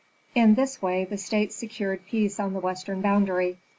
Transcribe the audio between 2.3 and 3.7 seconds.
on the western boundary.